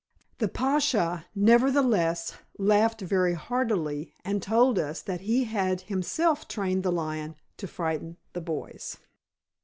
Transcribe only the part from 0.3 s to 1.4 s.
The pacha,